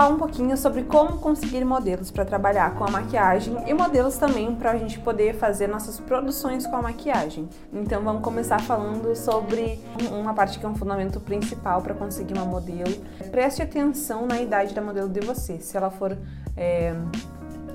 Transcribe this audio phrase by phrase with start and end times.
[0.00, 4.54] falar um pouquinho sobre como conseguir modelos para trabalhar com a maquiagem e modelos também
[4.54, 7.46] para a gente poder fazer nossas produções com a maquiagem.
[7.70, 9.78] Então vamos começar falando sobre
[10.10, 12.96] uma parte que é um fundamento principal para conseguir uma modelo.
[13.30, 15.58] Preste atenção na idade da modelo de você.
[15.58, 16.16] Se ela for
[16.56, 16.94] é,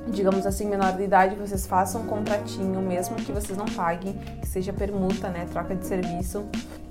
[0.07, 4.47] digamos assim, menor de idade, vocês façam um contratinho, mesmo que vocês não paguem, que
[4.47, 6.43] seja permuta, né, troca de serviço,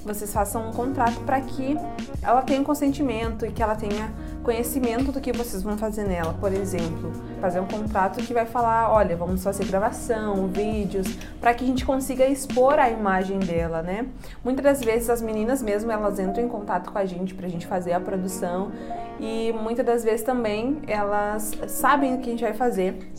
[0.04, 1.76] vocês façam um contrato para que
[2.22, 4.12] ela tenha consentimento e que ela tenha
[4.44, 6.34] conhecimento do que vocês vão fazer nela.
[6.34, 11.08] Por exemplo, fazer um contrato que vai falar, olha, vamos fazer gravação, vídeos,
[11.40, 14.07] para que a gente consiga expor a imagem dela, né?
[14.44, 17.50] Muitas das vezes as meninas mesmo, elas entram em contato com a gente para a
[17.50, 18.70] gente fazer a produção
[19.18, 23.11] e muitas das vezes também elas sabem o que a gente vai fazer.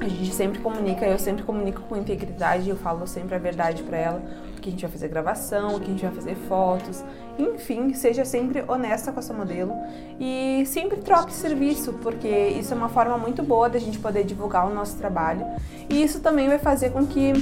[0.00, 3.96] A gente sempre comunica, eu sempre comunico com integridade, eu falo sempre a verdade para
[3.96, 4.22] ela
[4.62, 7.04] que a gente vai fazer gravação, que a gente vai fazer fotos,
[7.38, 9.74] enfim, seja sempre honesta com a sua modelo
[10.20, 14.66] e sempre troque serviço, porque isso é uma forma muito boa da gente poder divulgar
[14.66, 15.44] o nosso trabalho.
[15.90, 17.32] E isso também vai fazer com que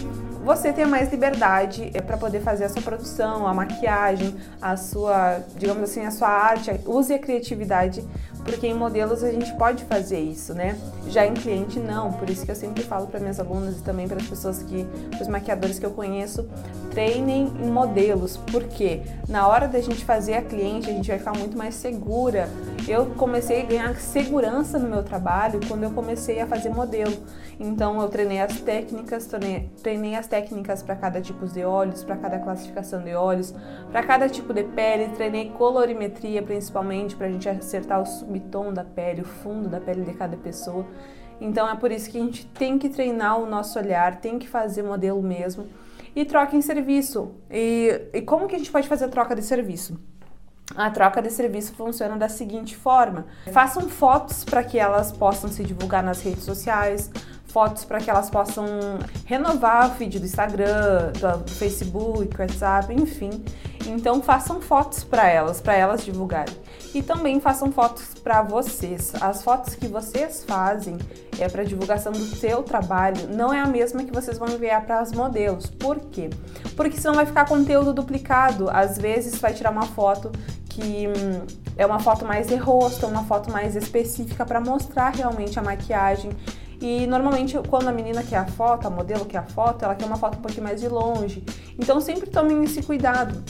[0.42, 5.40] você tenha mais liberdade é, para poder fazer a sua produção, a maquiagem, a sua,
[5.56, 8.02] digamos assim, a sua arte, use a criatividade
[8.44, 10.78] porque em modelos a gente pode fazer isso, né?
[11.08, 14.08] Já em cliente não, por isso que eu sempre falo para minhas alunas e também
[14.08, 16.48] para as pessoas que, para os maquiadores que eu conheço,
[16.90, 21.36] treinem em modelos, porque na hora da gente fazer a cliente a gente vai ficar
[21.36, 22.48] muito mais segura.
[22.88, 27.16] Eu comecei a ganhar segurança no meu trabalho quando eu comecei a fazer modelo.
[27.58, 32.16] Então eu treinei as técnicas, treinei, treinei as técnicas para cada tipo de olhos, para
[32.16, 33.54] cada classificação de olhos,
[33.90, 38.84] para cada tipo de pele, treinei colorimetria principalmente para a gente acertar o subtom da
[38.84, 40.84] pele, o fundo da pele de cada pessoa.
[41.40, 44.48] Então é por isso que a gente tem que treinar o nosso olhar, tem que
[44.48, 45.66] fazer modelo mesmo
[46.14, 47.34] e troca em serviço.
[47.50, 49.98] E, e como que a gente pode fazer a troca de serviço?
[50.76, 55.64] A troca de serviço funciona da seguinte forma: façam fotos para que elas possam se
[55.64, 57.10] divulgar nas redes sociais,
[57.50, 58.66] fotos para que elas possam
[59.24, 63.44] renovar o feed do Instagram, do Facebook, WhatsApp, enfim.
[63.86, 66.54] Então façam fotos para elas, para elas divulgarem.
[66.94, 69.12] E também façam fotos para vocês.
[69.20, 70.98] As fotos que vocês fazem
[71.38, 75.00] é para divulgação do seu trabalho, não é a mesma que vocês vão enviar para
[75.00, 75.66] as modelos.
[75.66, 76.30] Por quê?
[76.76, 78.68] Porque senão vai ficar conteúdo duplicado.
[78.70, 80.30] Às vezes vai tirar uma foto
[80.68, 81.46] que hum,
[81.76, 86.30] é uma foto mais de rosto, uma foto mais específica para mostrar realmente a maquiagem
[86.80, 90.06] e normalmente, quando a menina quer a foto, a modelo quer a foto, ela quer
[90.06, 91.44] uma foto um pouquinho mais de longe.
[91.78, 93.42] Então, sempre tomem esse cuidado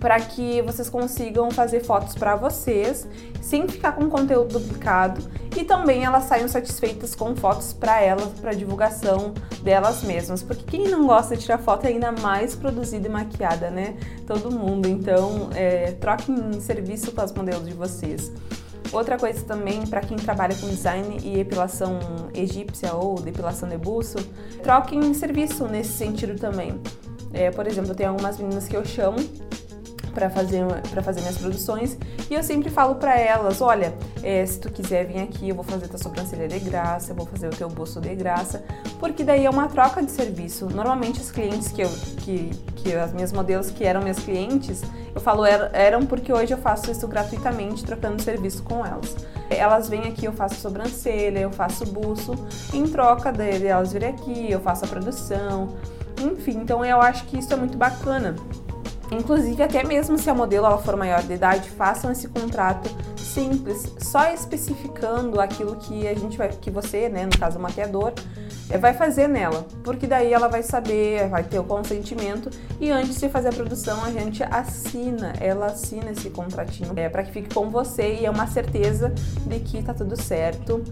[0.00, 3.06] para que vocês consigam fazer fotos para vocês
[3.40, 5.20] sem ficar com conteúdo duplicado
[5.56, 10.88] e também elas saiam satisfeitas com fotos para elas, para divulgação delas mesmas, porque quem
[10.88, 13.96] não gosta de tirar foto é ainda mais produzida e maquiada, né?
[14.26, 14.88] Todo mundo.
[14.88, 18.32] Então, é, troquem serviço com as modelos de vocês.
[18.92, 21.98] Outra coisa também, para quem trabalha com design e epilação
[22.34, 24.18] egípcia ou depilação de buço,
[24.62, 26.80] troquem serviço nesse sentido também.
[27.32, 29.18] É, por exemplo, tenho algumas meninas que eu chamo
[30.10, 31.96] para fazer para fazer minhas produções
[32.30, 35.64] e eu sempre falo para elas, olha, é, se tu quiser vir aqui, eu vou
[35.64, 38.62] fazer tua sobrancelha de graça, eu vou fazer o teu bolso de graça,
[38.98, 40.66] porque daí é uma troca de serviço.
[40.66, 44.82] Normalmente os clientes que eu que, que as minhas modelos que eram minhas clientes,
[45.14, 49.16] eu falo eram porque hoje eu faço isso gratuitamente, trocando serviço com elas.
[49.48, 52.34] Elas vêm aqui, eu faço sobrancelha, eu faço buço,
[52.72, 55.74] em troca dele, elas virem aqui, eu faço a produção,
[56.20, 58.36] enfim, então eu acho que isso é muito bacana.
[59.10, 63.92] Inclusive, até mesmo se a modelo ela for maior de idade, façam esse contrato simples,
[63.98, 68.12] só especificando aquilo que a gente vai, que você, né, no caso o maquiador,
[68.68, 72.50] eh, vai fazer nela, porque daí ela vai saber, vai ter o consentimento
[72.80, 77.22] e antes de fazer a produção a gente assina, ela assina esse contratinho é para
[77.22, 79.12] que fique com você e é uma certeza
[79.46, 80.82] de que tá tudo certo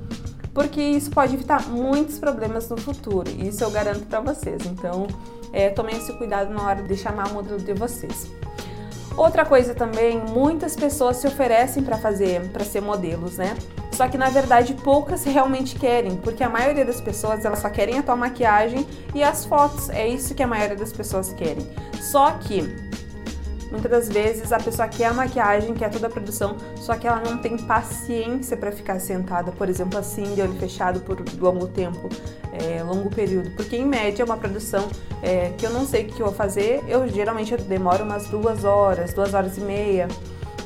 [0.53, 3.29] porque isso pode evitar muitos problemas no futuro.
[3.31, 4.65] Isso eu garanto para vocês.
[4.67, 5.07] Então,
[5.53, 8.31] é, tomem esse cuidado na hora de chamar o modelo de vocês.
[9.17, 13.57] Outra coisa também, muitas pessoas se oferecem para fazer, para ser modelos, né?
[13.91, 17.99] Só que na verdade poucas realmente querem, porque a maioria das pessoas elas só querem
[17.99, 19.91] a tua maquiagem e as fotos.
[19.91, 21.69] É isso que a maioria das pessoas querem.
[22.01, 22.88] Só que
[23.71, 27.21] Muitas das vezes a pessoa quer a maquiagem, quer toda a produção, só que ela
[27.21, 32.09] não tem paciência para ficar sentada, por exemplo, assim, de olho fechado por longo tempo,
[32.53, 33.51] é, longo período.
[33.51, 34.89] Porque em média uma produção
[35.23, 38.65] é, que eu não sei o que eu vou fazer, eu geralmente demoro umas duas
[38.65, 40.09] horas, duas horas e meia.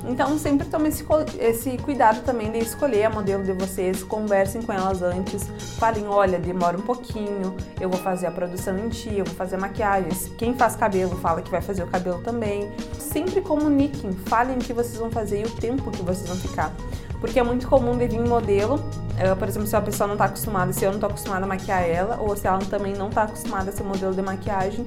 [0.05, 1.05] Então sempre tome esse,
[1.39, 5.45] esse cuidado também de escolher a modelo de vocês, conversem com elas antes,
[5.79, 9.57] falem, olha, demora um pouquinho, eu vou fazer a produção em ti, eu vou fazer
[9.57, 10.31] maquiagens.
[10.37, 12.71] Quem faz cabelo fala que vai fazer o cabelo também.
[12.99, 16.73] Sempre comuniquem, falem o que vocês vão fazer e o tempo que vocês vão ficar.
[17.21, 20.25] Porque é muito comum de vir modelo, uh, por exemplo, se a pessoa não está
[20.25, 23.23] acostumada, se eu não estou acostumada a maquiar ela, ou se ela também não está
[23.23, 24.85] acostumada a ser modelo de maquiagem,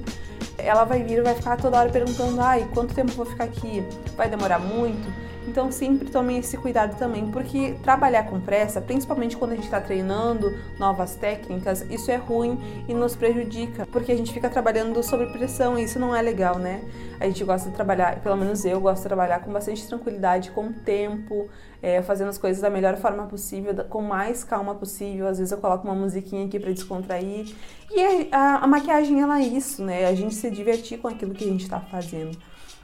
[0.58, 3.84] ela vai vir e vai ficar toda hora perguntando: ai, quanto tempo vou ficar aqui?
[4.16, 5.25] Vai demorar muito?
[5.46, 9.80] Então sempre tomem esse cuidado também, porque trabalhar com pressa, principalmente quando a gente está
[9.80, 12.58] treinando novas técnicas, isso é ruim
[12.88, 16.58] e nos prejudica, porque a gente fica trabalhando sob pressão e isso não é legal,
[16.58, 16.82] né?
[17.20, 20.72] A gente gosta de trabalhar, pelo menos eu gosto de trabalhar com bastante tranquilidade, com
[20.72, 21.48] tempo,
[21.82, 25.26] é, fazendo as coisas da melhor forma possível, com mais calma possível.
[25.26, 27.54] Às vezes eu coloco uma musiquinha aqui para descontrair.
[27.90, 30.06] E a, a, a maquiagem ela é isso, né?
[30.06, 32.36] A gente se divertir com aquilo que a gente está fazendo.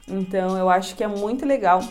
[0.07, 1.81] Então eu acho que é muito legal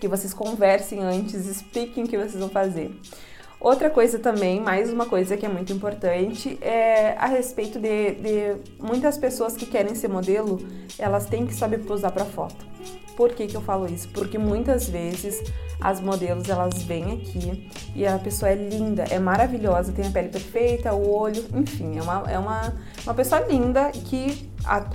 [0.00, 2.90] que vocês conversem antes, expliquem o que vocês vão fazer.
[3.58, 8.56] Outra coisa também, mais uma coisa que é muito importante, é a respeito de, de
[8.78, 10.58] muitas pessoas que querem ser modelo,
[10.98, 12.66] elas têm que saber posar para foto.
[13.16, 14.08] Por que, que eu falo isso?
[14.10, 15.42] Porque muitas vezes
[15.80, 20.28] as modelos elas vêm aqui e a pessoa é linda, é maravilhosa, tem a pele
[20.28, 22.74] perfeita, o olho, enfim, é uma, é uma,
[23.04, 24.50] uma pessoa linda que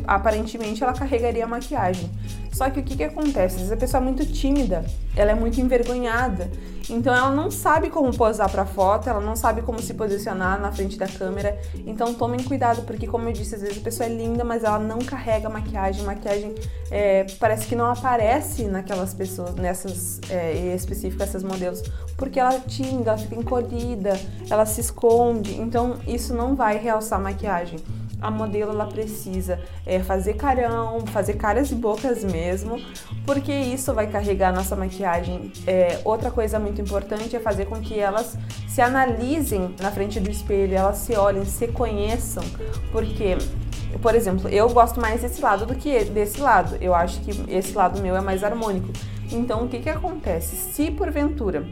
[0.06, 2.10] aparentemente ela carregaria maquiagem.
[2.51, 3.56] Só que o que, que acontece?
[3.56, 4.83] Às vezes a pessoa é muito tímida,
[5.16, 6.51] ela é muito envergonhada,
[6.89, 10.72] então ela não sabe como posar para foto, ela não sabe como se posicionar na
[10.72, 11.57] frente da câmera.
[11.86, 14.80] Então tomem cuidado, porque como eu disse, às vezes a pessoa é linda, mas ela
[14.80, 16.54] não carrega maquiagem, maquiagem
[16.89, 21.82] é, parece que não aparece naquelas pessoas, nessas é, específicas, essas modelos,
[22.18, 24.20] porque ela tímida, ela fica encolhida,
[24.50, 25.60] ela se esconde.
[25.60, 27.80] Então isso não vai realçar a maquiagem
[28.22, 32.80] a modelo ela precisa é, fazer carão, fazer caras e bocas mesmo,
[33.26, 35.52] porque isso vai carregar a nossa maquiagem.
[35.66, 38.38] É, outra coisa muito importante é fazer com que elas
[38.68, 42.44] se analisem na frente do espelho, elas se olhem, se conheçam,
[42.92, 43.38] porque
[44.02, 46.78] por exemplo, eu gosto mais desse lado do que desse lado.
[46.80, 48.88] Eu acho que esse lado meu é mais harmônico.
[49.31, 50.56] Então, o que que acontece?
[50.56, 51.66] Se porventura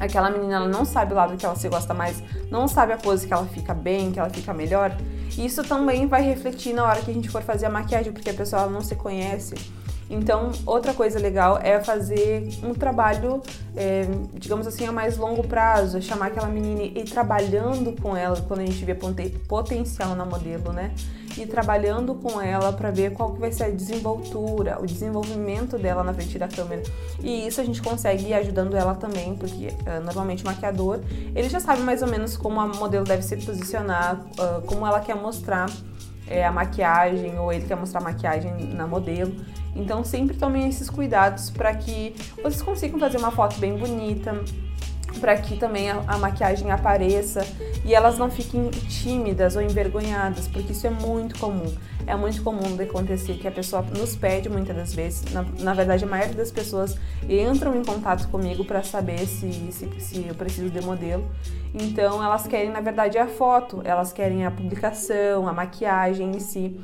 [0.00, 2.96] aquela menina ela não sabe o lado que ela se gosta mais, não sabe a
[2.96, 4.96] pose que ela fica bem, que ela fica melhor,
[5.36, 8.34] isso também vai refletir na hora que a gente for fazer a maquiagem, porque a
[8.34, 9.54] pessoa não se conhece.
[10.08, 13.42] Então, outra coisa legal é fazer um trabalho,
[13.74, 18.40] é, digamos assim, a mais longo prazo, chamar aquela menina e ir trabalhando com ela
[18.46, 20.94] quando a gente vê potencial na modelo, né?
[21.36, 26.14] E trabalhando com ela para ver qual vai ser a desenvoltura, o desenvolvimento dela na
[26.14, 26.82] frente da câmera.
[27.22, 31.00] E isso a gente consegue ir ajudando ela também, porque uh, normalmente o maquiador,
[31.34, 35.00] ele já sabe mais ou menos como a modelo deve se posicionar, uh, como ela
[35.00, 35.68] quer mostrar
[36.26, 39.34] é, a maquiagem ou ele quer mostrar a maquiagem na modelo.
[39.74, 44.32] Então sempre tomem esses cuidados para que vocês consigam fazer uma foto bem bonita,
[45.18, 47.46] para que também a, a, maquiagem apareça
[47.84, 51.72] e elas não fiquem tímidas ou envergonhadas, porque isso é muito comum.
[52.06, 55.74] É muito comum de acontecer que a pessoa nos pede muitas das vezes, na, na
[55.74, 56.96] verdade a maioria das pessoas
[57.28, 61.28] entram em contato comigo para saber se, se, se eu preciso de modelo.
[61.74, 66.78] Então elas querem na verdade a foto, elas querem a publicação, a maquiagem em si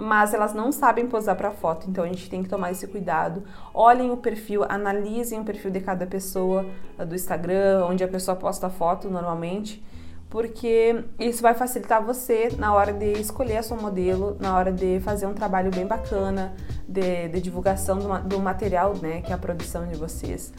[0.00, 3.42] mas elas não sabem posar para foto, então a gente tem que tomar esse cuidado.
[3.74, 6.64] Olhem o perfil, analisem o perfil de cada pessoa
[6.98, 9.84] eh, do Instagram, onde a pessoa posta foto normalmente,
[10.30, 15.00] porque isso vai facilitar você na hora de escolher a sua modelo, na hora de
[15.00, 16.54] fazer um trabalho bem bacana
[16.88, 20.50] de, de divulgação do, do material, né, que é a produção de vocês.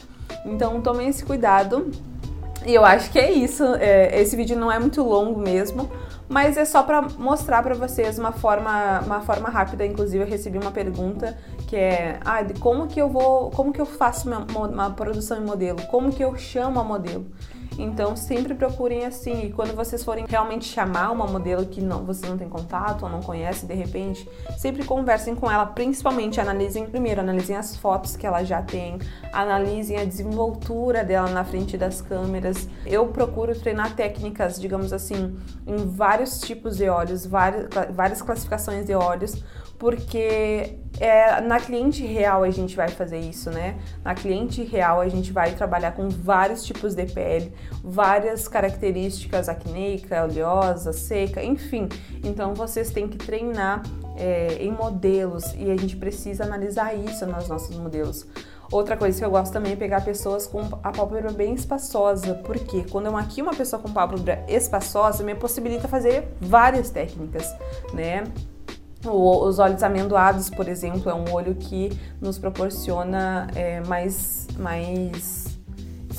[0.45, 1.89] Então tomem esse cuidado.
[2.63, 3.63] E eu acho que é isso.
[3.79, 5.89] É, esse vídeo não é muito longo mesmo,
[6.31, 9.85] mas é só para mostrar para vocês uma forma, uma forma rápida.
[9.85, 13.81] Inclusive, eu recebi uma pergunta que é, ah, de como que eu vou, como que
[13.81, 15.81] eu faço uma, uma produção em modelo?
[15.87, 17.25] Como que eu chamo a modelo?
[17.77, 19.45] Então sempre procurem assim.
[19.45, 23.09] E quando vocês forem realmente chamar uma modelo que não, você não tem contato ou
[23.09, 25.65] não conhece de repente, sempre conversem com ela.
[25.65, 28.99] Principalmente analisem primeiro, analisem as fotos que ela já tem,
[29.31, 32.67] analisem a desenvoltura dela na frente das câmeras.
[32.85, 38.93] Eu procuro treinar técnicas, digamos assim, em vários tipos de olhos, várias, várias classificações de
[38.93, 39.41] olhos
[39.81, 43.79] porque é, na cliente real a gente vai fazer isso, né?
[44.03, 47.51] Na cliente real a gente vai trabalhar com vários tipos de pele,
[47.83, 51.87] várias características acneica, oleosa, seca, enfim.
[52.23, 53.83] Então vocês têm que treinar
[54.15, 58.27] é, em modelos e a gente precisa analisar isso nos nossos modelos.
[58.71, 62.85] Outra coisa que eu gosto também é pegar pessoas com a pálpebra bem espaçosa, porque
[62.89, 67.53] quando eu maquio uma pessoa com pálpebra espaçosa, me possibilita fazer várias técnicas,
[67.93, 68.23] né?
[69.03, 71.89] Os olhos amendoados, por exemplo, é um olho que
[72.21, 75.40] nos proporciona é, mais, mais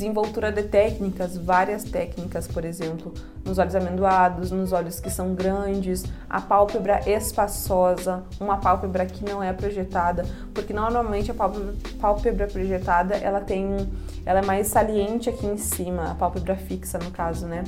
[0.03, 6.05] desenvoltura de técnicas, várias técnicas, por exemplo, nos olhos amendoados, nos olhos que são grandes,
[6.29, 13.15] a pálpebra espaçosa, uma pálpebra que não é projetada, porque normalmente a pálpebra, pálpebra projetada
[13.15, 13.89] ela tem,
[14.27, 17.63] ela é mais saliente aqui em cima, a pálpebra fixa no caso, né?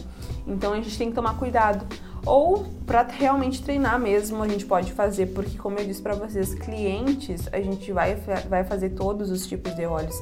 [0.45, 1.87] Então a gente tem que tomar cuidado.
[2.26, 6.55] Ou para realmente treinar mesmo, a gente pode fazer, porque como eu disse para vocês,
[6.55, 8.17] clientes, a gente vai,
[8.49, 10.19] vai fazer todos os tipos de olhos.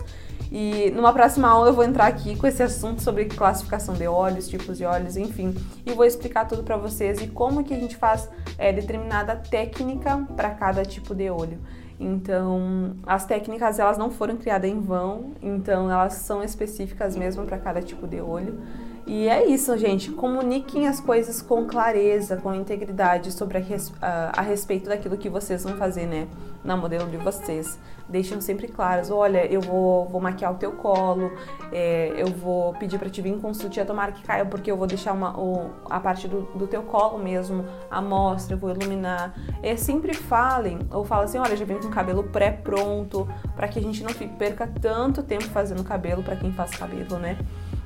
[0.55, 4.47] E numa próxima aula eu vou entrar aqui com esse assunto sobre classificação de óleos,
[4.47, 5.55] tipos de óleos, enfim,
[5.87, 8.29] e vou explicar tudo para vocês e como que a gente faz
[8.59, 11.59] é, determinada técnica para cada tipo de olho.
[11.99, 17.57] Então, as técnicas elas não foram criadas em vão, então elas são específicas mesmo para
[17.57, 18.61] cada tipo de olho.
[19.07, 20.11] E é isso, gente.
[20.13, 25.65] Comuniquem as coisas com clareza, com integridade sobre a, res, a, respeito daquilo que vocês
[25.65, 26.29] vão fazer, né?
[26.63, 27.79] Na modelo de vocês.
[28.09, 29.11] Deixem sempre claras.
[29.11, 31.33] Olha, eu vou, vou maquiar o teu colo,
[31.73, 34.87] é, eu vou pedir para te vir com sutiã, tomara que caia, porque eu vou
[34.87, 39.35] deixar uma, o, a parte do, do teu colo mesmo, a mostra, eu vou iluminar.
[39.63, 43.81] É, sempre falem, ou falem assim, olha, já vem com o cabelo pré-pronto, para que
[43.81, 47.37] a gente não perca tanto tempo fazendo cabelo para quem faz cabelo, né?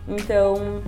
[0.08, 0.82] Então,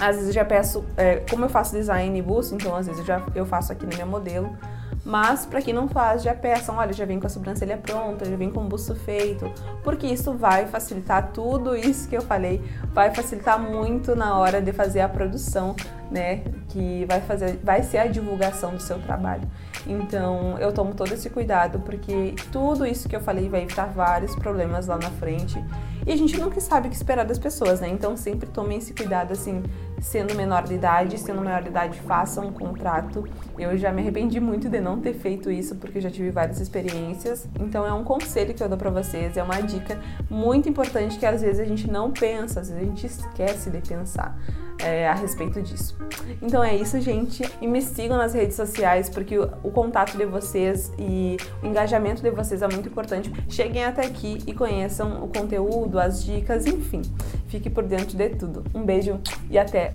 [0.00, 3.06] às vezes já peço, é, como eu faço design e busto, então às vezes eu,
[3.06, 4.56] já, eu faço aqui na minha modelo.
[5.04, 8.36] Mas para quem não faz, já peçam, olha, já vem com a sobrancelha pronta, já
[8.36, 13.12] vem com o busto feito, porque isso vai facilitar tudo isso que eu falei, vai
[13.12, 15.74] facilitar muito na hora de fazer a produção,
[16.12, 16.42] né?
[16.68, 19.48] Que vai fazer, vai ser a divulgação do seu trabalho.
[19.86, 24.36] Então eu tomo todo esse cuidado porque tudo isso que eu falei vai evitar vários
[24.36, 25.62] problemas lá na frente.
[26.06, 27.88] E a gente nunca sabe o que esperar das pessoas, né?
[27.88, 29.62] Então sempre tomem esse cuidado assim,
[30.00, 33.24] sendo menor de idade, sendo menor de idade, façam um contrato.
[33.56, 36.60] Eu já me arrependi muito de não ter feito isso porque eu já tive várias
[36.60, 37.48] experiências.
[37.58, 41.26] Então é um conselho que eu dou para vocês, é uma dica muito importante que
[41.26, 44.36] às vezes a gente não pensa, às vezes a gente esquece de pensar
[44.82, 45.96] é, a respeito disso.
[46.40, 47.42] Então é isso, gente.
[47.60, 52.22] E me sigam nas redes sociais, porque o, o contato de vocês e o engajamento
[52.22, 53.32] de vocês é muito importante.
[53.48, 57.02] Cheguem até aqui e conheçam o conteúdo, as dicas, enfim.
[57.48, 58.64] Fique por dentro de tudo.
[58.74, 59.20] Um beijo
[59.50, 59.92] e até!